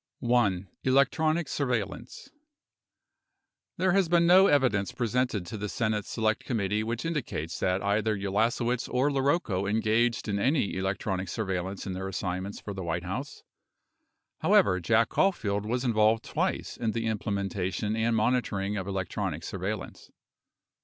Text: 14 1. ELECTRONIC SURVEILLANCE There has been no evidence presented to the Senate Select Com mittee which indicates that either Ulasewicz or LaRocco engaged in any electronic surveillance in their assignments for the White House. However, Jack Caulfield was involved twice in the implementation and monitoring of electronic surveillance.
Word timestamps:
14 0.21 0.31
1. 0.65 0.67
ELECTRONIC 0.85 1.47
SURVEILLANCE 1.47 2.31
There 3.77 3.91
has 3.91 4.09
been 4.09 4.25
no 4.25 4.47
evidence 4.47 4.91
presented 4.91 5.45
to 5.45 5.57
the 5.59 5.69
Senate 5.69 6.05
Select 6.05 6.43
Com 6.43 6.57
mittee 6.57 6.83
which 6.83 7.05
indicates 7.05 7.59
that 7.59 7.83
either 7.83 8.17
Ulasewicz 8.17 8.89
or 8.91 9.11
LaRocco 9.11 9.69
engaged 9.69 10.27
in 10.27 10.39
any 10.39 10.73
electronic 10.75 11.29
surveillance 11.29 11.85
in 11.85 11.93
their 11.93 12.07
assignments 12.07 12.59
for 12.59 12.73
the 12.73 12.81
White 12.81 13.03
House. 13.03 13.43
However, 14.39 14.79
Jack 14.79 15.09
Caulfield 15.09 15.67
was 15.67 15.83
involved 15.85 16.23
twice 16.23 16.77
in 16.77 16.93
the 16.93 17.05
implementation 17.05 17.95
and 17.95 18.15
monitoring 18.15 18.77
of 18.77 18.87
electronic 18.87 19.43
surveillance. 19.43 20.09